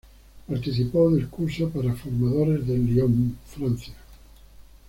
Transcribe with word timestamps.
Participó 0.47 1.11
del 1.11 1.27
curso 1.29 1.69
para 1.69 1.93
formadores 1.93 2.67
en 2.69 2.87
Lyon, 2.87 3.37
Francia. 3.45 3.93